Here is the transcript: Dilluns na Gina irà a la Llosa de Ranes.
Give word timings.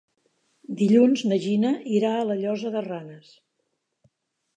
Dilluns 0.77 1.23
na 1.31 1.37
Gina 1.43 1.73
irà 1.97 2.13
a 2.21 2.23
la 2.29 2.39
Llosa 2.39 2.73
de 2.77 2.83
Ranes. 2.87 3.29